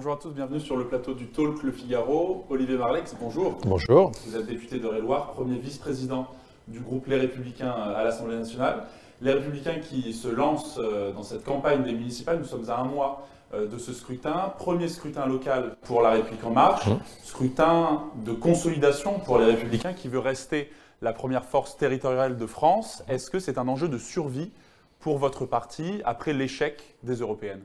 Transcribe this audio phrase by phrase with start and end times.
[0.00, 2.46] Bonjour à tous, bienvenue sur le plateau du Talk Le Figaro.
[2.48, 3.58] Olivier Marlex, bonjour.
[3.66, 4.12] Bonjour.
[4.26, 6.26] Vous êtes député de Réloir, premier vice-président
[6.68, 8.84] du groupe Les Républicains à l'Assemblée nationale.
[9.20, 12.84] Les Républicains qui se lancent euh, dans cette campagne des municipales, nous sommes à un
[12.84, 14.54] mois euh, de ce scrutin.
[14.56, 17.00] Premier scrutin local pour La République En Marche, Mmh.
[17.22, 20.70] scrutin de consolidation pour les Républicains qui veut rester
[21.02, 23.04] la première force territoriale de France.
[23.06, 24.50] Est-ce que c'est un enjeu de survie
[24.98, 27.60] pour votre parti après l'échec des européennes?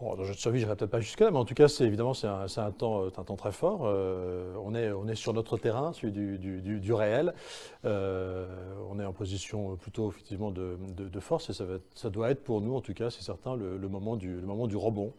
[0.00, 2.14] Dans le jeu de survie, je peut-être pas jusque-là, mais en tout cas, c'est évidemment
[2.14, 3.80] c'est un, temps, euh, un temps très fort.
[3.84, 7.34] Euh, on, est, on est sur notre terrain, celui du, du- réel.
[7.84, 8.46] Euh,
[8.90, 12.60] on est en position plutôt effectivement de, de- force et ça, ça doit être pour
[12.60, 15.12] nous, en tout cas, c'est certain, le, moment du, le moment du rebond.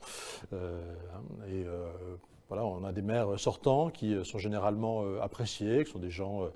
[0.53, 0.57] Hein,
[1.51, 1.65] et
[2.47, 6.47] voilà, on a des maires sortants qui sont généralement appréciés, qui sont des gens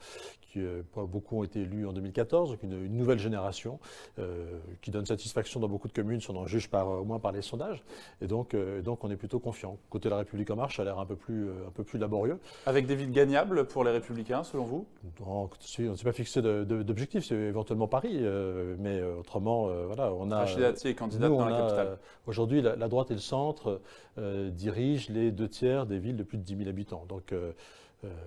[0.54, 3.80] qui, euh, pas beaucoup ont été élus en 2014, donc une, une nouvelle génération
[4.20, 4.46] euh,
[4.82, 7.32] qui donne satisfaction dans beaucoup de communes, si on en juge par, au moins par
[7.32, 7.84] les sondages.
[8.22, 9.78] Et donc, euh, donc on est plutôt confiant.
[9.90, 11.84] Côté de la République en marche, ça a l'air un peu plus, euh, un peu
[11.84, 12.38] plus laborieux.
[12.66, 14.86] Avec des villes gagnables pour les Républicains, selon vous?
[15.26, 20.14] On ne s'est pas fixé d'objectif, c'est éventuellement Paris, euh, mais euh, autrement, euh, voilà,
[20.14, 20.40] on a.
[20.40, 21.88] Rachida est candidate nous, dans la capitale.
[21.88, 21.96] euh,
[22.28, 23.82] Aujourd'hui, la, la droite et le centre
[24.18, 27.06] euh, dirigent les deux tiers des villes de plus de 10 000 habitants.
[27.10, 27.52] Donc, euh, euh,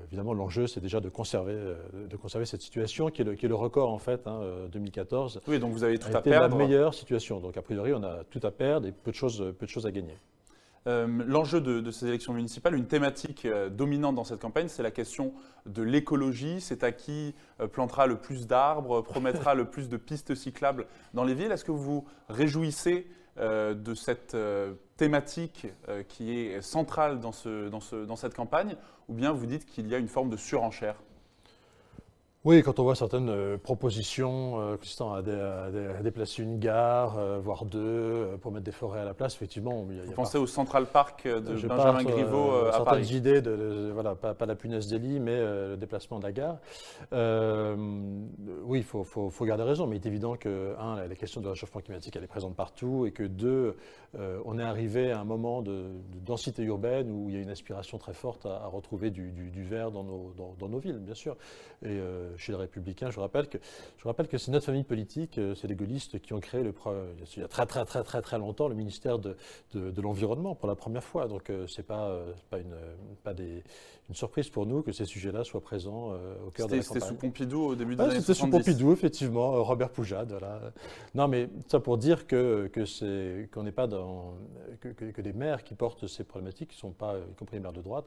[0.06, 1.76] évidemment, l'enjeu, c'est déjà de conserver, euh,
[2.08, 4.68] de conserver cette situation qui est le, qui est le record, en fait, hein, euh,
[4.68, 5.40] 2014.
[5.48, 6.56] Oui, donc vous avez tout a à été perdre.
[6.56, 7.40] la meilleure situation.
[7.40, 9.86] Donc, a priori, on a tout à perdre et peu de choses, peu de choses
[9.86, 10.16] à gagner.
[10.86, 14.84] Euh, L'enjeu de, de ces élections municipales, une thématique euh, dominante dans cette campagne, c'est
[14.84, 15.32] la question
[15.66, 16.60] de l'écologie.
[16.60, 21.24] C'est à qui euh, plantera le plus d'arbres, promettra le plus de pistes cyclables dans
[21.24, 21.50] les villes.
[21.50, 27.32] Est-ce que vous vous réjouissez euh, de cette euh, thématique euh, qui est centrale dans,
[27.32, 28.76] ce- dans ce- dans cette campagne,
[29.08, 30.96] ou bien vous dites qu'il y a une forme de surenchère?
[32.48, 36.44] Oui, quand on voit certaines euh, propositions euh, consistant à, dé- à dé- à déplacer
[36.44, 39.98] une gare, euh, voire deux, pour mettre des forêts à la place, effectivement, il y
[39.98, 42.84] a, y Vous a pensez au Central Park de Je Benjamin pense, Griveaux à certaines
[42.84, 46.20] Paris idées, de, de- voilà, pas, pas la punaise des lits, mais euh, le déplacement
[46.20, 46.58] de la gare.
[47.12, 47.74] Euh,
[48.62, 51.40] oui, il faut, faut- faut garder raison, mais il est évident que, un, la, question
[51.40, 53.74] de réchauffement climatique, elle est présente partout, et que, deux,
[54.20, 55.72] euh, on est arrivé à un moment de,
[56.12, 59.32] de densité urbaine où il y a une aspiration très forte à, à retrouver du,
[59.32, 61.36] du- du vert dans nos, dans- dans nos villes, bien sûr.
[61.84, 61.98] Et
[62.36, 63.58] chez les Républicains, je rappelle que,
[63.98, 66.72] je rappelle que c'est notre famille politique, euh, c'est les gaullistes qui ont créé, le,
[66.72, 69.36] pre- il y a très très très très très longtemps, le ministère de,
[69.74, 71.26] de, l'environnement pour la première fois.
[71.28, 72.74] Donc euh, euh, c'est pas une
[73.22, 73.62] pas des,
[74.08, 76.82] une surprise pour nous que ces sujets-là soient présents euh, au cœur de C'était la
[76.82, 77.14] c'était campagne.
[77.14, 78.64] sous Pompidou au début des Ouais, années C'était sous 70.
[78.64, 80.60] Pompidou, effectivement, euh, Robert Poujade, voilà.
[81.16, 84.34] Non, mais ça pour dire que, que c'est qu'on n'est pas dans
[84.80, 87.60] que, que- que les maires qui portent ces problématiques, qui sont pas, y compris les
[87.62, 88.06] maires de droite,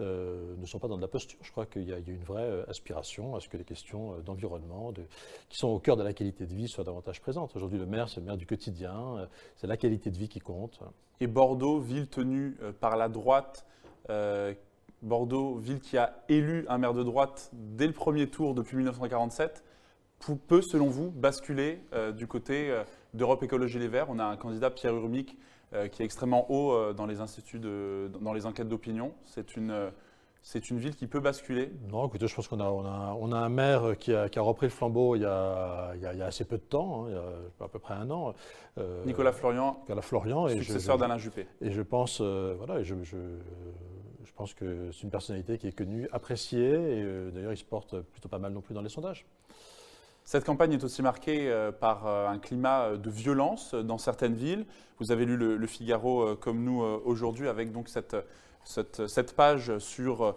[0.00, 1.38] euh, ne sont pas dans de la posture.
[1.42, 3.64] Je crois qu'il y, a il y a une vraie aspiration à ce que les
[3.64, 5.02] questions d'environnement, de,
[5.50, 7.54] qui sont au cœur de la qualité de vie, soient davantage présentes.
[7.54, 10.80] Aujourd'hui, le maire, c'est le maire du quotidien, c'est la qualité de vie qui compte.
[11.20, 13.66] et Bordeaux, ville tenue par la droite.
[14.10, 14.54] euh,
[15.04, 19.62] Bordeaux, ville qui a élu un maire de droite dès le premier tour depuis 1947,
[20.18, 22.82] pou- peut, selon vous, basculer euh, du côté euh,
[23.12, 24.06] d'Europe Écologie Les Verts?
[24.08, 25.36] On a un candidat, Pierre Urmic,
[25.74, 29.12] euh, qui est extrêmement haut dans les instituts, de- dans les enquêtes d'opinion.
[29.26, 29.90] C'est une,
[30.40, 31.70] c'est une ville qui peut basculer?
[31.90, 34.38] Non, écoutez, je pense qu'on a, on a, on a un maire qui a, qui
[34.38, 36.56] a repris le flambeau il y a, il y a- il y a assez peu
[36.56, 37.18] de temps, hein, il y
[37.62, 38.32] a à peu près un an.
[39.04, 40.48] Nicolas Florian, Nicolas Florian.
[40.48, 41.46] Et je- successeur d'Alain Juppé.
[41.60, 42.94] Et je pense, voilà, et je
[44.36, 48.00] pense que c'est une personnalité qui est connue, appréciée, et euh, d'ailleurs il se porte
[48.00, 49.24] plutôt pas mal non plus dans les sondages.
[50.24, 54.66] Cette campagne est aussi marquée euh, par euh, un climat de violence dans certaines villes.
[54.98, 60.36] Vous avez lu le, Figaro comme nous aujourd'hui avec cette, page sur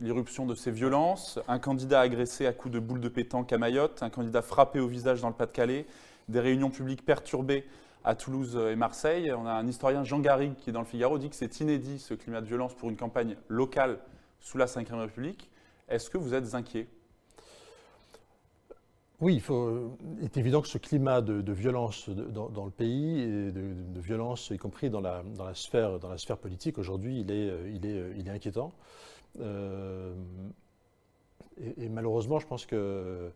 [0.00, 1.38] l'irruption de ces violences.
[1.46, 4.88] Un candidat agressé à coups de boule de pétanque à Mayotte, un candidat frappé au
[4.88, 5.86] visage dans le Pas-de-Calais,
[6.28, 7.66] des réunions publiques perturbées
[8.06, 9.32] à Toulouse et Marseille.
[9.32, 12.14] On a un historien Jean Garrigue qui, dans le Figaro, dit que c'est inédit ce
[12.14, 13.98] climat de violence pour une campagne locale
[14.40, 15.50] sous la Ve République.
[15.88, 16.86] Est-ce que vous êtes inquiet?
[19.20, 24.00] Oui, il faut, est évident que ce climat de, violence dans, le pays, et de,
[24.00, 25.22] violence y compris dans la,
[25.54, 25.98] sphère,
[26.38, 27.48] politique, aujourd'hui, il est,
[27.86, 28.72] est, est inquiétant.
[29.40, 30.14] Euh,
[31.78, 33.32] et malheureusement, je pense que,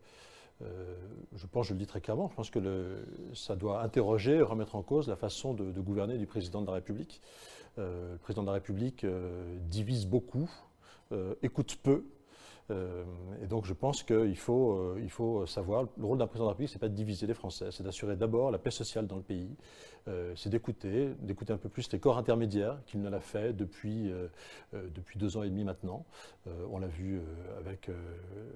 [0.62, 0.94] euh,
[1.36, 3.04] je pense, je le dis très clairement, je pense que
[3.34, 7.20] ça doit interroger, remettre en cause la façon de, gouverner du président de la République.
[7.78, 10.50] Euh, le président de la République euh, divise beaucoup,
[11.42, 12.04] écoute peu,
[13.42, 16.52] et donc je pense qu'il faut, il faut savoir, le rôle d'un président de la
[16.52, 19.16] République, ce n'est pas de diviser les Français, c'est d'assurer d'abord la paix sociale dans
[19.16, 19.56] le pays,
[20.34, 24.10] c'est d'écouter, d'écouter un peu plus les corps intermédiaires qu'il ne l'a fait depuis,
[24.72, 26.04] depuis deux ans et demi maintenant.
[26.70, 27.20] on l'a vu
[27.58, 27.90] avec,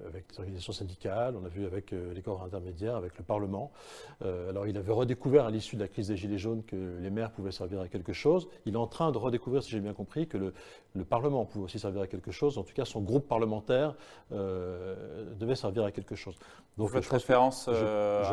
[0.07, 3.73] avec les organisations syndicales, on l'a vu avec les corps intermédiaires, avec le Parlement.
[4.21, 7.31] alors il avait redécouvert à l'issue de la crise des Gilets jaunes que les maires
[7.31, 8.49] pouvaient servir à quelque chose.
[8.67, 10.55] Il est en train de redécouvrir, si j'ai bien compris, que le,
[10.95, 12.59] le Parlement pouvait aussi servir à quelque chose.
[12.59, 13.95] En tout cas, son groupe parlementaire
[14.33, 16.37] euh, devait servir à quelque chose.
[16.79, 18.25] Donc, référence euh,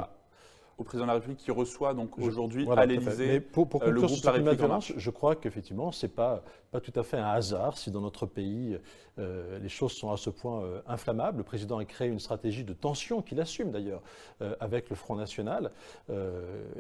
[0.82, 4.02] au président de la République qui reçoit donc aujourd'hui à l'Élysée pour, pour euh, le
[4.02, 4.94] groupe La République en marche.
[4.98, 8.80] Je crois qu'effectivement, c'est pas pas tout à fait un hasard si dans notre pays
[9.20, 11.40] euh, les choses sont à ce point euh, inflammables.
[11.40, 14.02] Le président a créé une stratégie de tension qu'il assume d'ailleurs
[14.60, 15.72] avec le Front National.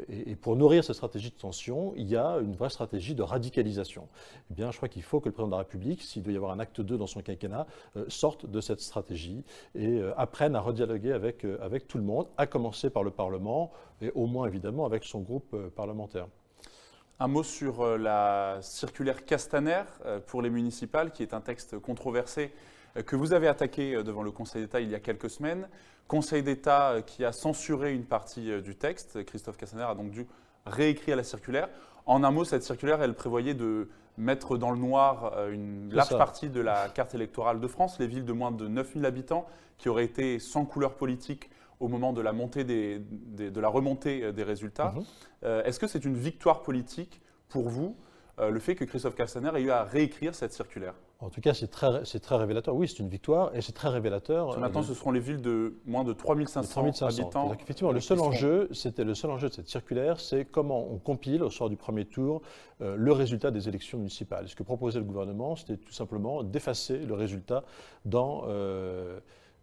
[0.10, 3.22] Et, et, pour nourrir cette stratégie de tension, il y a une vraie stratégie de
[3.22, 4.08] radicalisation.
[4.50, 6.38] Eh bien, je crois qu'il faut que le président de la République, s'il doit y
[6.38, 7.68] avoir un acte 2 dans son quinquennat,
[8.08, 9.44] sorte de cette stratégie
[9.76, 13.72] et apprenne à redialoguer avec, avec tout le monde, à commencer par le Parlement,
[14.02, 16.28] et au moins évidemment avec son groupe euh, parlementaire.
[17.20, 21.80] Un mot sur euh, la circulaire Castaner euh, pour les municipales, qui est un texte
[21.80, 22.52] controversé
[23.06, 25.70] que vous avez attaqué devant le Conseil d'État il y a quelques semaines.
[26.10, 29.24] Conseil d'État qui a censuré une partie du texte.
[29.24, 30.28] Christophe Castaner a donc dû
[30.66, 31.70] réécrire la circulaire.
[32.06, 33.88] En un mot, cette circulaire, elle prévoyait de
[34.18, 38.26] mettre dans le noir une large partie de la carte électorale de France, les villes
[38.26, 41.50] de moins de 9000 habitants qui auraient été sans couleur politique
[41.82, 44.94] au moment de la, montée des, de la remontée euh, des résultats.
[44.96, 45.04] Mhm.
[45.44, 47.98] Euh, est-ce que c'est une victoire politique pour vous,
[48.40, 50.94] euh, le fait que Christophe Castaner ait eu à réécrire cette circulaire?
[51.20, 52.76] En tout cas, c'est très, très révélateur.
[52.76, 54.58] Oui, c'est une victoire et c'est très révélateur.
[54.58, 57.54] maintenant, ce seront les villes de moins de 3500, habitants.
[57.54, 61.44] effectivement, le seul enjeu, c'était le seul enjeu de cette circulaire, c'est comment on compile
[61.44, 62.42] au soir du premier tour
[62.80, 64.50] le résultat des élections municipales.
[64.50, 67.66] Ce que proposait le gouvernement, c'était tout simplement d'effacer le résultat
[68.04, 68.48] dans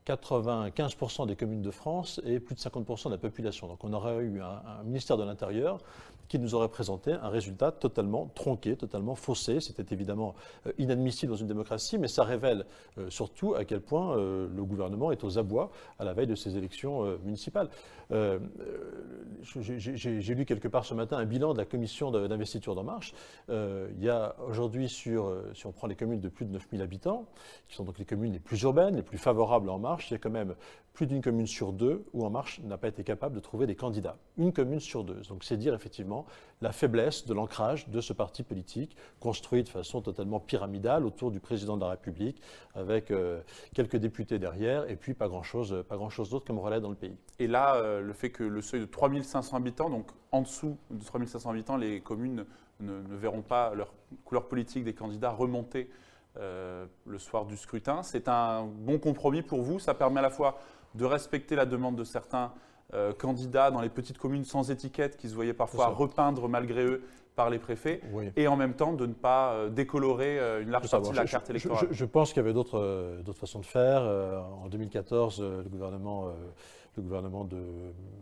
[0.08, 3.69] 95% des communes de France et plus de 50% de la population.
[3.69, 5.78] Donc on aurait eu un, ministère de l'Intérieur
[6.28, 9.60] qui nous aurait présenté un résultat totalement tronqué, totalement faussé.
[9.60, 10.34] C'était évidemment
[10.66, 12.66] euh, inadmissible dans une démocratie, mais ça révèle
[12.99, 16.34] euh, surtout à quel point euh, le gouvernement est aux abois à la veille de
[16.34, 17.69] ces élections municipales.
[19.43, 23.14] J'ai lu quelque part ce matin un bilan de la commission d'investiture d'En Marche.
[23.49, 27.26] il y a aujourd'hui, si on prend les communes de plus de 9000 habitants,
[27.69, 30.14] qui sont donc les communes les plus urbaines, les plus favorables à En Marche, il
[30.14, 30.55] y a quand même
[30.99, 33.76] plus d'une commune sur deux où En Marche n'a pas été capable de trouver des
[33.76, 34.16] candidats.
[34.37, 35.20] Une commune sur deux.
[35.28, 36.26] Donc c'est dire effectivement
[36.61, 41.38] la faiblesse de l'ancrage de ce parti politique, construit de façon totalement pyramidale autour du
[41.38, 42.43] président de la République,
[42.75, 43.40] avec euh,
[43.75, 47.16] quelques députés derrière, et puis pas grand-chose grand d'autre comme relais dans le pays.
[47.38, 51.05] Et là, euh, le fait que le seuil de 3500 habitants, donc en dessous de
[51.05, 52.45] 3500 habitants, les communes
[52.81, 53.93] ne, ne verront pas leur
[54.25, 55.91] couleur politique des candidats remonter
[56.39, 58.05] euh, le soir du scrutin.
[58.05, 59.81] C'est un bon compromis pour vous.
[59.81, 60.59] Ça permet à la fois
[60.95, 62.53] de respecter la demande de certains
[62.95, 67.03] euh, candidats dans les petites communes sans étiquette qui se voyaient parfois repeindre malgré eux
[67.35, 68.00] par les préfets,
[68.37, 71.50] et en même temps de ne pas euh, décolorer une large partie de la carte
[71.50, 71.89] électorale.
[71.91, 74.03] Je, pense qu'il y avait d'autres façons de faire.
[74.03, 76.33] en 2014, le gouvernement
[76.99, 77.62] le gouvernement de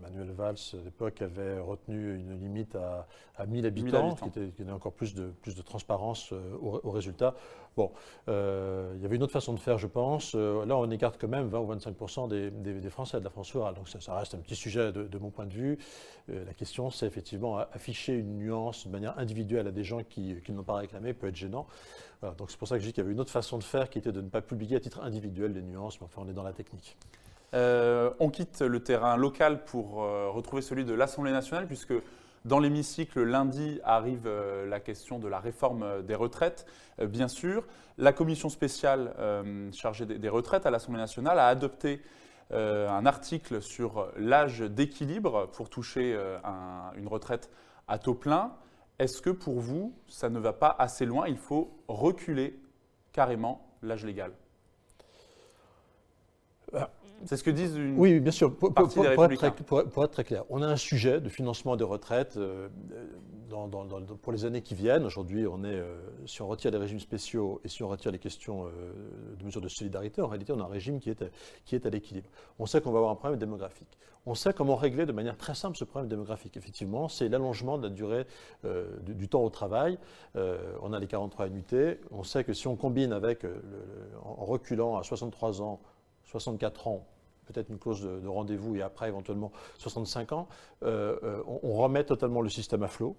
[0.02, 3.06] Manuel Valls, à l'époque, avait retenu une limite à,
[3.46, 7.34] 1000 habitants, Qui, donnait encore plus de, plus de transparence euh, au, résultat.
[7.76, 7.92] Bon,
[8.28, 10.34] euh, il y avait une autre façon de faire, je pense.
[10.34, 13.52] Euh, là, on écarte quand même 20 ou 25 des, des, Français de la France
[13.52, 13.74] rurale.
[13.74, 15.78] Donc ça, reste un petit sujet de, mon point de vue.
[16.28, 20.62] la question, c'est effectivement afficher une nuance de manière individuelle à des gens qui, l'ont
[20.62, 21.66] pas réclamé peut être gênant.
[22.38, 23.90] donc c'est pour ça que je dis qu'il y avait une autre façon de faire
[23.90, 26.34] qui était de ne pas publier à titre individuel les nuances, mais enfin on est
[26.34, 26.96] dans la technique.
[27.56, 31.94] Euh, on quitte le terrain local pour euh, retrouver celui de l'Assemblée nationale, puisque
[32.44, 36.66] dans l'hémicycle, lundi, arrive euh, la question de la réforme des retraites,
[37.00, 37.64] bien sûr.
[37.96, 39.14] La commission spéciale
[39.72, 42.02] chargée des, retraites à l'Assemblée nationale a adopté
[42.50, 46.14] un article sur l'âge d'équilibre pour toucher
[46.94, 47.50] une retraite
[47.88, 48.52] à taux plein.
[48.98, 51.26] Est-ce que pour vous, ça ne va pas assez loin?
[51.26, 52.60] Il faut reculer
[53.12, 54.32] carrément l'âge légal
[57.24, 58.54] c'est ce que disent une Oui, bien sûr.
[58.54, 62.68] Pour, pour, être très, clair, on a un sujet de financement des retraites euh,
[63.48, 63.68] dans,
[64.22, 65.04] pour les années qui viennent.
[65.04, 65.96] Aujourd'hui, on est, euh,
[66.26, 68.92] si on retire les régimes spéciaux et si on retire les questions euh,
[69.38, 71.24] de mesures de solidarité, en réalité, on a un régime qui est,
[71.64, 72.28] qui est à l'équilibre.
[72.58, 73.98] On sait qu'on va avoir un problème démographique.
[74.26, 76.56] On sait comment régler de manière très simple ce problème démographique.
[76.56, 78.26] Effectivement, c'est l'allongement de la durée
[79.04, 79.98] du, temps au travail.
[80.34, 82.00] on a les 43 annuités.
[82.10, 83.46] On sait que si on combine avec,
[84.24, 85.78] en reculant à 63 ans,
[86.26, 87.06] 64 ans,
[87.46, 90.48] peut-être une clause de, rendez-vous et après éventuellement 65 ans,
[90.82, 93.16] euh, euh, on, remet totalement le système à flot.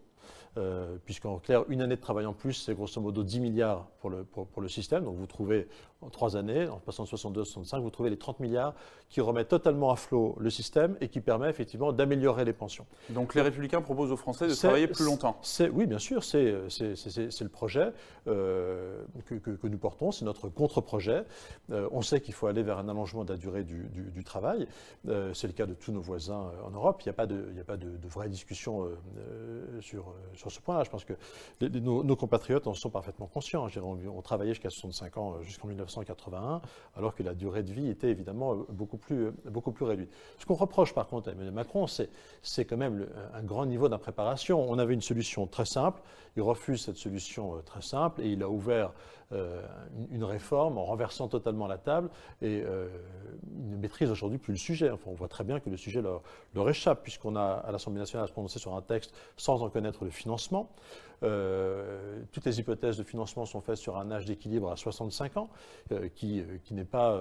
[1.06, 4.24] Puisqu'en clair, une année de travail en plus, c'est grosso modo 10 milliards pour le,
[4.24, 5.04] pour, pour le système.
[5.04, 5.68] Donc vous trouvez
[6.02, 8.74] en trois années, en passant de 62 à 65, vous trouvez les 30 milliards
[9.10, 12.86] qui remettent totalement à flot le système et qui permet effectivement d'améliorer les pensions.
[13.10, 15.40] Donc les Républicains proposent aux Français de travailler plus longtemps
[15.72, 17.94] Oui, bien sûr, c'est le projet
[18.28, 21.24] euh, que, que, nous portons, c'est notre contre-projet.
[21.72, 24.68] Euh, on sait qu'il faut aller vers un allongement de la durée du, du, travail.
[25.08, 27.02] Euh, c'est le cas de tous nos voisins en Europe.
[27.02, 28.88] Il n'y a pas de, il a pas de, de vraie discussion
[29.80, 30.84] sur, sur ce point-là.
[30.84, 31.14] Je pense que
[31.80, 33.68] nos, compatriotes en sont parfaitement conscients.
[33.78, 36.62] On, travaillait jusqu'à 65 ans, jusqu'en 19 1981,
[36.96, 40.12] alors que la durée de vie était évidemment euh, beaucoup plus, euh, beaucoup plus réduite.
[40.40, 44.70] Ce qu'on reproche par contre à Emmanuel Macron, c'est quand même un grand niveau d'impréparation.
[44.70, 46.02] On avait une solution très simple,
[46.36, 48.94] il refuse cette solution euh, très simple et il a ouvert
[49.32, 52.10] une réforme en renversant totalement la table
[52.42, 54.90] et il ne maîtrise aujourd'hui plus le sujet.
[55.06, 56.22] On voit très bien que le sujet leur,
[56.56, 59.70] leur échappe puisqu'on a à l'Assemblée nationale à se prononcer sur un texte sans en
[59.70, 60.70] connaître le financement.
[61.24, 65.50] Euh, toutes les hypothèses de financement sont faites sur un âge d'équilibre à 65 ans,
[65.92, 67.20] euh, qui, euh, qui n'est pas,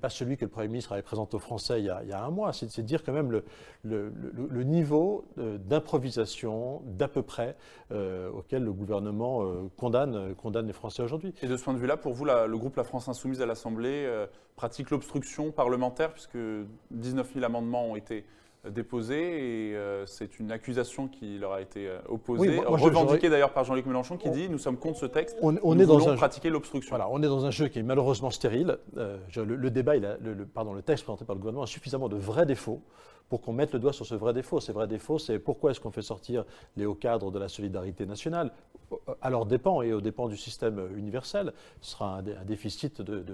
[0.00, 2.52] pas, celui que le Premier ministre avait présenté aux Français il y a, un mois.
[2.52, 3.44] C'est dire quand même le,
[3.84, 7.56] le, niveau d'improvisation d'à peu près
[7.90, 9.44] auquel le gouvernement
[9.76, 11.34] condamne, condamne les Français aujourd'hui.
[11.42, 14.08] Et de ce point de vue-là, pour vous, le groupe La France Insoumise à l'Assemblée
[14.56, 16.38] pratique l'obstruction parlementaire, puisque
[16.90, 18.24] 19 000 amendements ont été
[18.70, 19.16] déposé
[19.70, 23.86] et euh, c'est une accusation qui leur a été euh, opposée, revendiquée d'ailleurs par Jean-Luc
[23.86, 26.90] Mélenchon qui dit nous sommes contre ce texte, on, nous est voulons pratiquer l'obstruction.
[26.90, 28.78] Voilà, on est dans un jeu qui est malheureusement stérile.
[28.96, 32.08] Euh, le, débat, il a, le, pardon, le texte présenté par le gouvernement a suffisamment
[32.08, 32.82] de vrais défauts
[33.28, 34.60] pour qu'on mette le doigt sur ce vrai défaut.
[34.60, 36.44] Ces vrais défauts, c'est pourquoi est-ce qu'on fait sortir
[36.76, 38.52] les hauts cadres de la solidarité nationale
[39.20, 41.52] à leurs dépens et aux dépens du système universel.
[41.80, 43.24] Ce sera un, déficit de,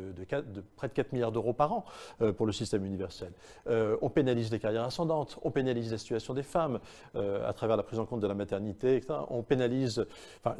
[0.77, 1.85] près de 4 milliards d'euros par an
[2.21, 3.33] euh, pour le système universel.
[3.69, 6.81] Euh, on pénalise les carrières ascendantes, on pénalise la situation des femmes
[7.17, 9.21] euh, à travers la prise en compte de la maternité, etc.
[9.31, 10.07] On pénalise,
[10.43, 10.57] enfin,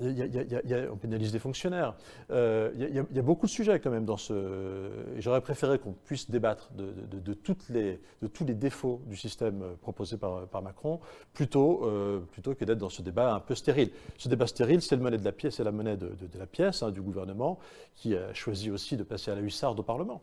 [0.91, 1.95] on pénalise les fonctionnaires.
[2.31, 4.91] Il y, a beaucoup de sujets quand même dans ce.
[5.19, 11.01] J'aurais préféré qu'on puisse débattre de, tous les défauts du système euh, proposé par, Macron,
[11.33, 13.91] plutôt, euh, plutôt que d'être dans ce débat un peu stérile.
[14.17, 16.83] Ce débat stérile, c'est le monnaie de la pièce, c'est la monnaie de, la pièce
[16.83, 17.59] hein, du gouvernement,
[17.95, 20.23] qui a choisi aussi de passer à la hussarde au Parlement,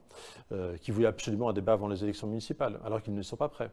[0.52, 3.50] euh, qui voulait absolument un débat avant les élections municipales, alors qu'ils ne sont pas
[3.50, 3.70] prêts.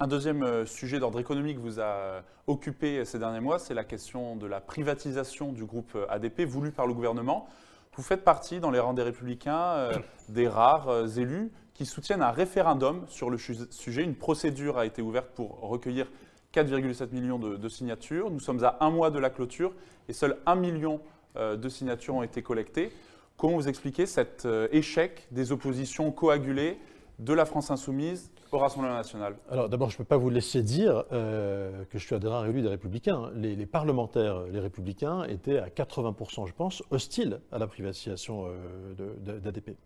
[0.00, 4.46] Un deuxième sujet d'ordre économique vous a occupé ces derniers mois, c'est la question de
[4.46, 7.46] la privatisation du groupe ADP voulu par le gouvernement.
[7.94, 9.90] Vous faites partie, dans les rangs des républicains,
[10.28, 14.02] des rares élus qui soutiennent un référendum sur le sujet.
[14.02, 16.08] Une procédure a été ouverte pour recueillir
[16.54, 18.30] 4,7 millions de, signatures.
[18.30, 19.72] Nous sommes à un mois de la clôture
[20.08, 21.00] et seul 1 million
[21.36, 22.92] euh, de signatures ont été collectées.
[23.36, 26.78] Comment vous expliquez cet euh, échec des oppositions coagulées
[27.18, 29.36] de la France insoumise au Rassemblement national?
[29.50, 32.62] Alors d'abord, je ne peux pas vous laisser dire euh, que je suis adhérent élu
[32.62, 33.30] des Républicains.
[33.34, 39.76] Les, parlementaires, les Républicains, étaient à 80%, je pense, hostiles à la privatisation euh, d'ADP.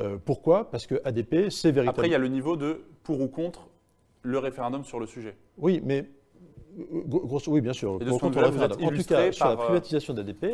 [0.00, 0.70] Euh, pourquoi?
[0.70, 1.90] Parce que ADP, c'est véritablement...
[1.90, 3.68] Après, il y a le niveau de pour ou contre
[4.24, 5.36] le référendum sur le sujet.
[5.58, 6.08] Oui, mais
[7.46, 7.92] oui, bien sûr.
[7.94, 10.46] en tout cas, sur la euh, privatisation d'ADP,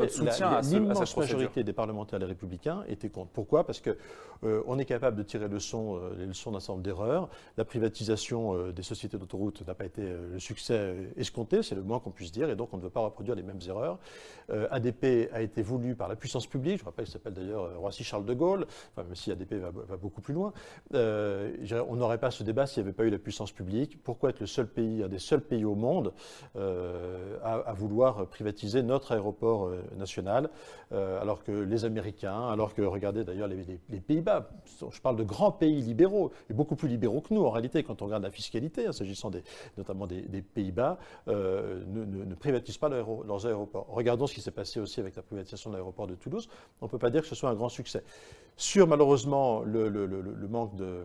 [0.63, 3.31] l'immense majorité des parlementaires les républicains étaient contre.
[3.31, 3.65] Pourquoi?
[3.65, 3.95] Parce qu'on
[4.45, 7.29] euh, est capable de tirer leçon, euh, les leçons d'un certain nombre d'erreurs.
[7.57, 12.11] La privatisation des sociétés d'autoroutes n'a pas été le succès escompté, c'est le moins qu'on
[12.11, 13.99] puisse dire, et donc on ne veut pas reproduire les mêmes erreurs.
[14.71, 18.35] ADP a été voulu par la puissance publique, je rappelle qu'il s'appelle d'ailleurs Roissy-Charles de
[18.35, 20.53] Gaulle, même si ADP va, beaucoup plus loin.
[20.93, 24.03] on n'aurait pas ce débat s'il n'y avait pas eu la puissance publique.
[24.03, 26.10] Pourquoi être le seul pays, un des seuls pays au monde
[26.57, 30.51] euh, à, vouloir privatiser notre aéroport euh, national,
[30.93, 34.51] euh, alors que les Américains, alors que, regardez d'ailleurs les, Pays-Bas,
[34.91, 38.03] je parle de grands pays libéraux, et beaucoup plus libéraux que nous en réalité, quand
[38.03, 39.31] on regarde la fiscalité, hein, s'agissant
[39.77, 43.87] notamment des, Pays-Bas, ne, privatisent pas leurs aéroports.
[43.91, 46.49] Regardons ce qui s'est passé aussi avec la privatisation de l'aéroport de Toulouse.
[46.81, 48.03] On ne peut pas dire que ce soit un grand succès.
[48.61, 49.89] Sur malheureusement le,
[50.49, 51.05] manque de...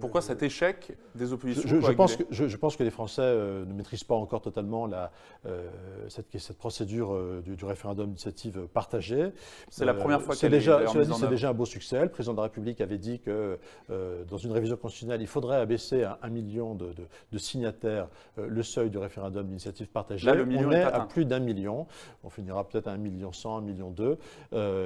[0.00, 4.04] Pourquoi cet échec des oppositions je, pense que, je, pense que les Français ne maîtrisent
[4.04, 5.10] pas encore totalement la,
[5.46, 5.68] euh,
[6.08, 9.32] cette, cette, procédure euh, du, référendum d'initiative partagée.
[9.68, 12.00] C'est la première fois qu'elle est déjà, c'est déjà un beau succès.
[12.00, 13.58] Le président de la République avait dit que
[13.90, 16.94] euh, dans une révision constitutionnelle, il faudrait abaisser à un million de,
[17.38, 20.26] signataires le seuil du référendum d'initiative partagée.
[20.26, 21.88] Là, le million on est, à plus d'un million.
[22.22, 24.18] On finira peut-être à un million cent, un million deux.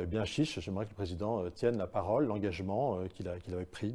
[0.07, 3.95] bien chiche, j'aimerais que le président tienne la parole, l'engagement qu'il avait pris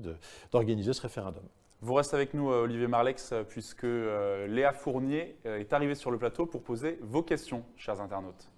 [0.51, 1.43] d'organiser ce référendum.
[1.83, 6.11] Vous restez avec nous, euh, Olivier Marlex, euh, puisque euh, Léa Fournier est arrivée sur
[6.11, 8.51] le plateau pour poser vos questions, chers internautes.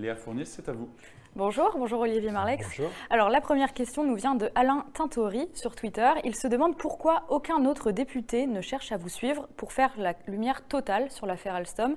[0.00, 0.88] Léa Fournier, c'est à vous.
[1.36, 2.66] Bonjour, bonjour Olivier Marlex.
[2.66, 2.90] Bonjour.
[3.08, 6.10] Alors la première question nous vient de Alain Tintori sur Twitter.
[6.24, 10.14] Il se demande pourquoi aucun autre député ne cherche à vous suivre pour faire la
[10.26, 11.96] lumière totale sur l'affaire Alstom.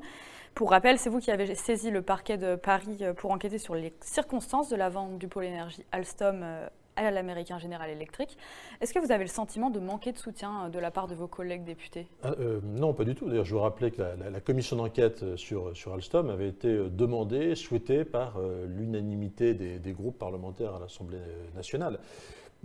[0.53, 3.73] Pour rappel, c'est vous qui avez saisi le parquet de Paris euh, pour enquêter sur
[3.73, 8.37] les circonstances de la vente du pôle énergie Alstom euh, à l'américain General Electric.
[8.81, 11.15] Est-ce que vous avez le sentiment de manquer de soutien euh, de la part de
[11.15, 12.07] vos collègues députés?
[12.23, 13.27] Ah, euh, non, pas du tout.
[13.27, 18.05] D'ailleurs, je vous rappelais que la, commission d'enquête euh, sur, Alstom avait été demandée, souhaitée
[18.05, 21.19] par l'unanimité des groupes parlementaires à l'Assemblée
[21.55, 21.99] nationale.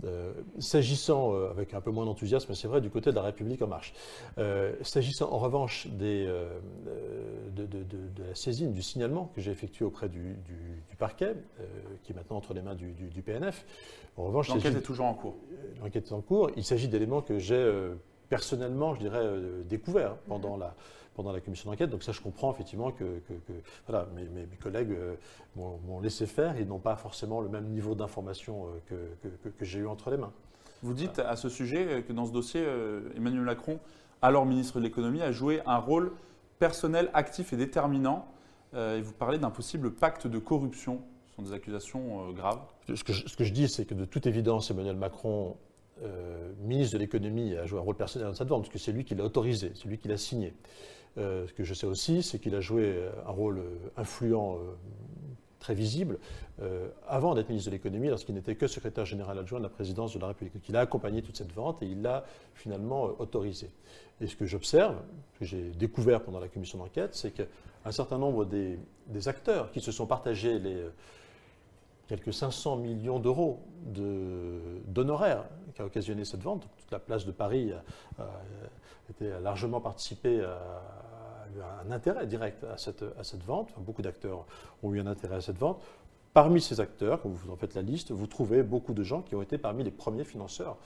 [0.05, 3.61] Euh, S'agissant, euh, avec un peu moins d'enthousiasme, c'est vrai, du côté de la République
[3.61, 3.93] en marche.
[4.37, 6.25] Euh, S'agissant en revanche des,
[7.55, 10.95] de, de- de- de la saisine, du signalement que j'ai effectué auprès du, du- du
[10.97, 11.33] parquet,
[12.03, 13.65] qui est maintenant entre les mains du, PNF,
[14.17, 15.35] en revanche, L'enquête est toujours en cours.
[15.81, 16.49] l'enquête est en cours.
[16.55, 17.69] Il s'agit d'éléments que j'ai
[18.29, 19.25] personnellement, je dirais,
[19.67, 20.75] découverts pendant la,
[21.15, 21.89] pendant la commission d'enquête.
[21.89, 25.15] Donc ça, je comprends effectivement que, que- que- voilà, mes, mes- mes collègues euh,
[25.55, 26.57] m'ont laissé faire.
[26.59, 29.07] Ils n'ont pas forcément le même niveau d'information euh,
[29.57, 30.31] que, j'ai eu entre les mains.
[30.81, 32.65] Vous dites à ce sujet euh, que dans ce dossier,
[33.15, 33.79] Emmanuel Macron,
[34.21, 36.11] alors ministre de l'économie, a joué un rôle
[36.59, 38.27] personnel, actif et déterminant.
[38.75, 41.01] Et vous parlez d'un possible pacte de corruption.
[41.29, 42.59] Ce sont des accusations graves.
[42.93, 45.55] Ce que je, ce que je dis, c'est que de toute évidence, Emmanuel Macron,
[46.03, 48.91] euh, ministre de l'économie, a joué un rôle personnel dans cette vente, parce que c'est
[48.91, 50.53] lui qui l'a autorisé, c'est lui qui l'a signé.
[51.17, 53.61] Euh, ce que je sais aussi, c'est qu'il a joué euh, un rôle
[53.97, 54.57] influent,
[55.59, 56.19] très visible,
[57.05, 60.19] avant d'être ministre de l'économie, lorsqu'il n'était que secrétaire général adjoint de la présidence de
[60.19, 60.53] la République.
[60.53, 63.69] Donc il a accompagné toute cette vente et il l'a finalement autorisé.
[64.21, 64.95] Et ce que j'observe,
[65.37, 68.79] que j'ai découvert pendant la commission d'enquête, c'est qu'un certain nombre des,
[69.27, 70.85] acteurs qui se sont partagés les
[72.09, 76.67] quelques 500 millions d'euros de- d'honoraires qui a occasionné cette vente.
[76.77, 77.71] Toute la place de Paris
[78.17, 78.25] a
[79.09, 83.69] été a largement participé à, a eu un intérêt direct à cette, à cette vente.
[83.77, 84.45] Beaucoup d'acteurs
[84.83, 85.81] ont eu un intérêt à cette vente.
[86.33, 89.35] Parmi ces acteurs, quand vous en faites la liste, vous trouvez beaucoup de gens qui
[89.35, 90.77] ont été parmi les premiers financeurs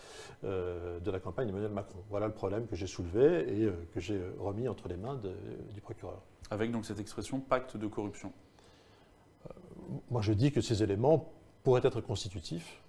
[0.45, 1.99] euh, de la campagne d'Emmanuel Macron.
[2.09, 5.35] Voilà le problème que j'ai soulevé et euh, que j'ai remis entre les mains de-
[5.73, 6.21] du procureur.
[6.49, 8.31] Avec donc cette expression pacte de corruption.
[10.09, 11.31] Moi, je dis que ces éléments
[11.63, 12.81] pourraient être constitutifs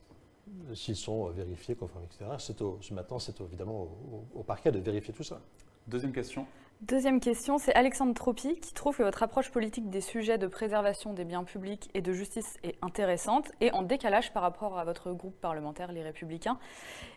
[0.74, 2.24] s'ils sont euh, vérifiés, conformes, etc.
[2.38, 3.88] Ce matin, c'est évidemment
[4.34, 5.40] au parquet de vérifier tout ça.
[5.86, 6.46] Deuxième question.
[6.86, 11.14] Deuxième question, c'est Alexandre Tropi qui trouve que votre approche politique des sujets de préservation
[11.14, 15.10] des biens publics et de justice est intéressante et en décalage par rapport à votre
[15.12, 16.58] groupe parlementaire, les Républicains.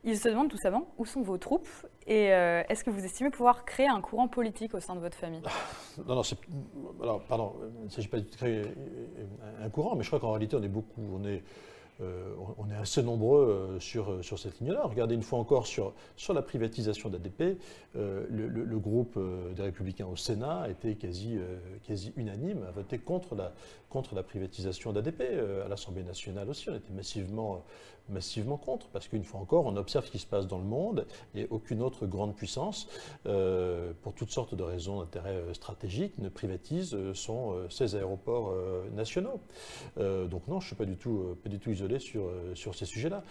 [0.05, 1.67] Il se demande tout simplement où sont vos troupes
[2.05, 5.17] et euh, est-ce que vous estimez pouvoir créer un courant politique au sein de votre
[5.17, 5.41] famille?
[6.07, 6.37] Non, non, c'est-
[7.01, 10.31] alors, pardon, il ne s'agit pas de créer un- un courant, mais je crois qu'en
[10.31, 11.43] réalité, on est beaucoup, on est,
[11.99, 14.81] euh, on est assez nombreux euh, sur, euh, sur cette ligne-là.
[14.83, 17.57] Regardez une fois encore sur, sur la privatisation d'ADP,
[17.95, 19.19] le, groupe
[19.55, 21.39] des Républicains au Sénat été quasi,
[21.87, 23.53] quasi unanime à voter contre la,
[23.89, 25.21] contre la privatisation d'ADP.
[25.65, 27.63] À l'Assemblée nationale aussi, on était massivement,
[28.09, 31.05] massivement contre, parce qu'une fois encore, on observe ce qui se passe dans le monde
[31.35, 32.87] et aucune autre grande puissance,
[33.25, 38.53] euh, pour toutes sortes de raisons d'intérêt euh, stratégique, ne privatise euh, son, ses aéroports
[38.93, 39.39] nationaux.
[39.97, 42.85] Donc non, je ne suis pas du tout, pas du tout isolé sur, sur ces
[42.85, 43.23] sujets-là.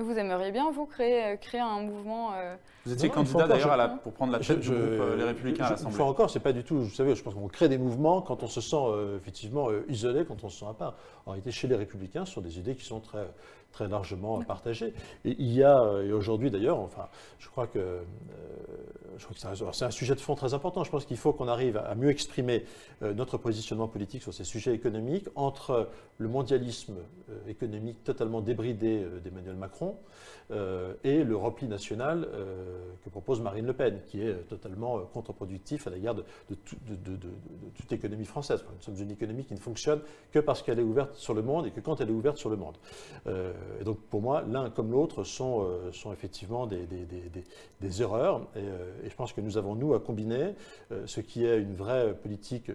[0.00, 3.76] Euh, Vous aimeriez bien, vous, créer, créer un mouvement euh, Vous étiez Non, candidat d'ailleurs
[3.96, 5.90] je- pour prendre la tête je- du groupe euh, Les Républicains à l'Assemblée.
[5.92, 6.76] Une fois encore, c'est pas du tout.
[6.78, 9.84] Vous savez, je pense qu'on crée des mouvements quand on se sent euh, effectivement euh,
[9.88, 10.94] isolé, quand on se sent à part.
[11.26, 13.26] En réalité, chez les Républicains, ce sont des idées qui sont très,
[13.72, 14.94] très largement partagées.
[15.24, 17.08] Et il y a, euh, et aujourd'hui d'ailleurs, enfin,
[17.38, 18.02] je crois que, euh,
[19.18, 20.82] je crois que c'est un, sujet de fond très important.
[20.84, 22.64] Je pense qu'il faut qu'on arrive à, à mieux exprimer
[23.02, 26.96] euh, notre positionnement politique sur ces sujets économiques entre le mondialisme
[27.30, 29.89] euh, économique totalement débridé euh, d'Emmanuel Macron
[30.50, 35.02] euh, et le repli national euh, que propose Marine Le Pen, qui est totalement euh,
[35.12, 38.64] contre-productif à l'égard de, de tout- de- de- de- de toute économie française.
[38.76, 40.00] Nous sommes une économie qui ne fonctionne
[40.32, 42.50] que parce qu'elle est ouverte sur le monde et que quand elle est ouverte sur
[42.50, 42.76] le monde.
[43.28, 48.46] Et donc pour moi, l'un comme l'autre sont, sont effectivement des, des- erreurs.
[48.56, 48.60] Et,
[49.06, 50.54] et je pense que nous avons, nous, à combiner
[51.06, 52.70] ce qui est une vraie politique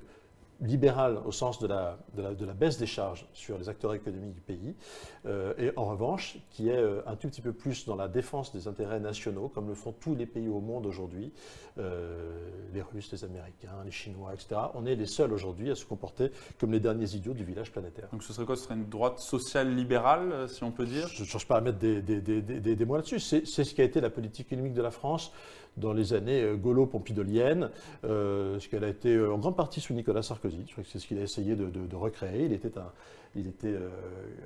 [0.62, 3.94] libérale au sens de la, de la, de la baisse des charges sur les acteurs
[3.94, 4.76] économiques du pays,
[5.26, 8.54] euh, et en revanche, qui est euh, un tout petit peu plus dans la défense
[8.54, 11.32] des intérêts nationaux, comme le font tous les pays au monde aujourd'hui,
[11.78, 14.56] euh, les Russes, les Américains, les Chinois, etc.
[14.76, 18.08] On est les seuls aujourd'hui à se comporter comme les derniers idiots du village planétaire.
[18.12, 18.56] Donc ce serait quoi?
[18.56, 21.08] Ce serait une droite sociale libérale, si on peut dire?
[21.10, 22.41] Je ne cherche pas à mettre des, des- des-
[22.76, 23.20] des- mots là-dessus.
[23.20, 25.32] C'est c'est ce qui a été la politique économique de la France
[25.77, 27.69] dans les années euh, gaulo-pompidoliennes,
[28.03, 30.63] euh, ce qu'elle a été euh, en grande partie sous Nicolas Sarkozy.
[30.67, 32.45] Je crois que c'est ce qu'il a essayé de, recréer.
[33.38, 33.75] Il était,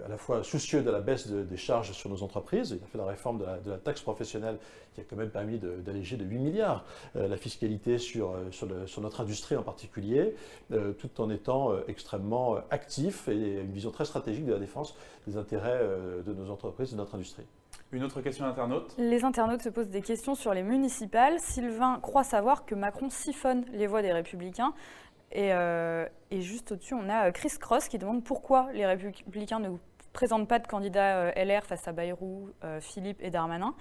[0.06, 2.72] à la fois soucieux de la baisse des charges sur nos entreprises.
[2.72, 4.58] Il a fait la réforme de la, taxe professionnelle
[4.94, 9.56] qui a quand même permis d'alléger de, 8 milliards la fiscalité sur, sur, notre industrie
[9.56, 10.36] en particulier,
[10.70, 14.96] tout en étant extrêmement actif et une vision très stratégique de la défense
[15.28, 15.82] des intérêts
[16.26, 17.46] de nos entreprises, de notre industrie.
[17.92, 21.40] Une autre question d'internaute Les internautes se posent des questions sur les municipales.
[21.40, 24.74] Sylvain croit savoir que Macron siphonne les voix des républicains.
[25.32, 29.70] Et, euh, juste au-dessus, on a euh, Chris Cross qui demande pourquoi les républicains ne
[30.14, 33.74] présentent pas de candidat euh, LR face à Bayrou, Philippe et Darmanin.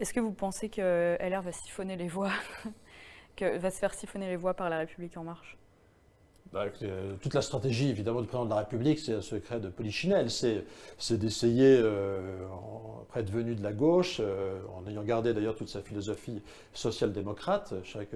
[0.00, 2.30] Est-ce que vous pensez que LR va siphonner les voix,
[3.40, 5.58] va se faire siphonner les voix par la République en marche?
[6.52, 9.68] Bah, euh, toute la stratégie, évidemment, du président de la République, c'est un secret de
[9.68, 10.30] polichinelle.
[10.30, 10.64] C'est,
[11.12, 12.44] d'essayer, euh,
[13.02, 16.42] après être venu de la gauche, euh, en ayant gardé d'ailleurs toute sa philosophie
[16.74, 18.14] social-démocrate, chaque,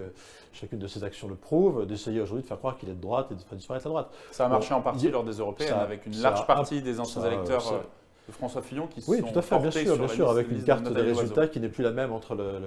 [0.53, 3.29] chacune de ses actions le prouve, d'essayer aujourd'hui de faire croire qu'il est de droite
[3.31, 4.11] et de faire disparaître la droite.
[4.33, 7.85] Ça a marché en partie lors des européennes, avec une large partie des anciens électeurs
[8.27, 10.93] de François Fillon qui oui, tout à fait, bien sûr, bien sûr, avec une carte
[10.93, 12.61] des résultats qui n'est plus la même entre le,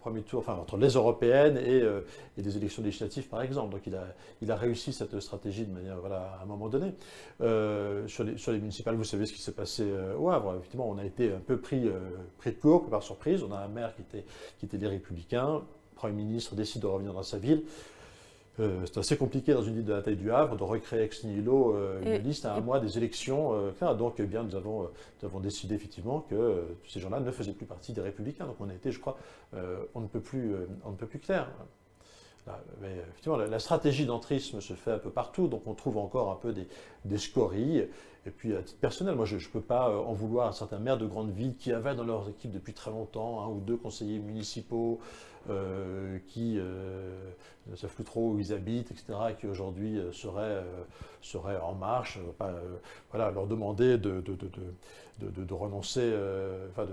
[0.00, 2.00] premier tour, enfin entre les européennes et, euh,
[2.36, 3.72] et, des élections législatives, par exemple.
[3.72, 4.06] Donc il a,
[4.42, 6.94] il a réussi cette stratégie de manière, voilà, à un moment donné.
[7.40, 10.56] Euh, sur, les, sur les municipales, vous savez ce qui s'est passé euh, au Havre.
[10.58, 11.88] Effectivement, on a été un peu pris,
[12.38, 13.42] pris de court, par surprise.
[13.42, 14.24] On a un maire qui était,
[14.58, 15.62] qui était des Républicains.
[15.62, 17.64] Le Premier ministre décide de revenir dans sa ville.
[18.60, 21.24] Euh, c'est assez compliqué dans une ville de la taille du Havre de recréer ex
[21.24, 23.52] nihilo euh, une liste à un mois des élections.
[23.52, 24.88] Euh, donc, eh bien, nous avons,
[25.22, 28.46] avons, décidé effectivement que ces gens-là ne faisaient plus partie des Républicains.
[28.46, 29.16] Donc, on a été, je crois,
[29.94, 31.48] on, ne peut plus, on ne peut plus clair.
[32.80, 36.36] mais effectivement, la, stratégie d'entrisme se fait un peu partout, donc on trouve encore un
[36.36, 36.66] peu des,
[37.04, 37.84] des scories.
[38.26, 40.98] Et puis, à titre personnel, moi, je ne peux pas en vouloir à certains maires
[40.98, 44.18] de grandes villes qui avaient dans leurs équipes depuis très longtemps un ou deux conseillers
[44.18, 45.00] municipaux,
[45.50, 47.30] euh, qui euh,
[47.68, 50.62] ne savent plus trop où ils habitent, etc., et qui aujourd'hui euh, seraient,
[51.22, 52.18] seraient, en marche,
[53.10, 54.22] voilà, leur demander de,
[55.50, 56.12] renoncer,
[56.70, 56.86] enfin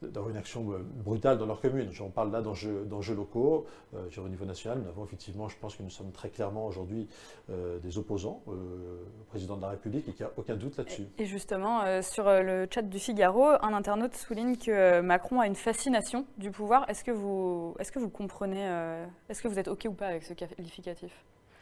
[0.00, 0.64] d'avoir une action
[1.04, 1.90] brutale dans leur commune.
[1.92, 3.66] J'en parle là d'enjeux locaux.
[3.92, 7.06] au niveau national, nous avons effectivement, je pense que nous sommes très clairement aujourd'hui
[7.48, 11.06] des opposants au président de la République et qu'il n'y a aucun doute là-dessus.
[11.18, 16.26] Et justement, sur le chat du Figaro, un internaute souligne que Macron a une fascination
[16.38, 16.88] du pouvoir.
[16.88, 20.06] Est-ce que vous, est-ce que vous comprenez, euh, est-ce que vous êtes OK ou pas
[20.06, 21.12] avec ce qualificatif?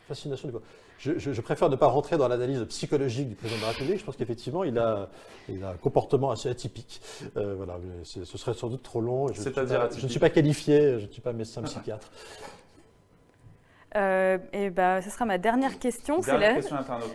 [0.06, 0.54] Fascination du
[0.98, 4.00] je, je, préfère ne pas rentrer dans l'analyse psychologique du président de la République.
[4.00, 5.08] Je pense qu'effectivement, il a,
[5.48, 7.00] il a un comportement assez atypique.
[7.36, 9.28] Euh, voilà, ce serait sans doute trop long.
[9.28, 12.10] Je, je ne suis pas qualifié, je ne suis pas médecin psychiatre.
[13.96, 16.20] Euh, et bah, ce sera ma dernière question.
[16.26, 16.60] la,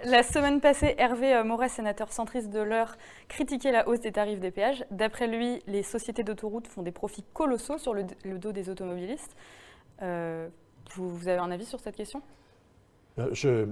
[0.06, 4.40] la, semaine passée, Hervé euh, Moret, sénateur centriste de l'heure, critiquait la hausse des tarifs
[4.40, 4.84] des péages.
[4.90, 8.06] D'après lui, les sociétés d'autoroutes font des profits colossaux sur le,
[8.40, 9.36] dos des automobilistes.
[10.02, 10.50] Euh,
[10.96, 12.22] vous, avez un avis sur cette question?
[13.32, 13.68] Je,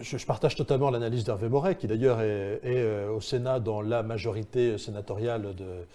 [0.00, 5.54] je, partage totalement l'analyse d'Hervé Moret, qui d'ailleurs est, au Sénat dans la majorité sénatoriale
[5.54, 5.86] de,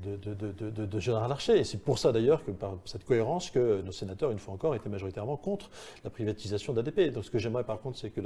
[0.00, 1.58] de, de, Gérard Larcher.
[1.58, 4.88] Et c'est pour ça d'ailleurs par cette cohérence que nos sénateurs, une fois encore, étaient
[4.88, 5.70] majoritairement contre
[6.04, 7.12] la privatisation d'ADP.
[7.12, 8.20] Donc ce que j'aimerais par contre, c'est que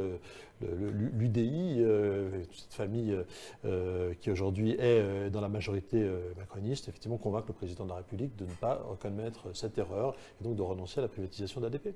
[0.61, 3.16] l'UDI, euh, cette famille
[3.64, 7.97] euh, qui aujourd'hui est euh, dans la majorité macroniste, effectivement convainque le président de la
[7.97, 11.94] République de ne pas reconnaître cette erreur et donc de renoncer à la privatisation d'ADP.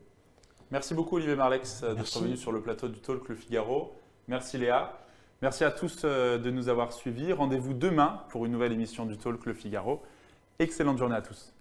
[0.71, 3.95] Merci beaucoup Olivier Marlex d'être venu sur le plateau du Talk Le Figaro.
[4.29, 4.99] Merci Léa.
[5.41, 7.33] Merci à tous euh, de nous avoir suivis.
[7.33, 10.03] Rendez-vous demain pour une nouvelle émission du Talk Le Figaro.
[10.59, 11.55] Excellente journée à tous.